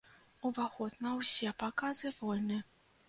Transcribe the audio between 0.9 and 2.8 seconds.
на ўсе паказы вольны.